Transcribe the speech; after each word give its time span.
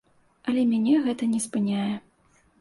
Але 0.51 0.63
мяне 0.71 0.95
гэта 1.09 1.29
не 1.35 1.43
спыняе. 1.45 1.91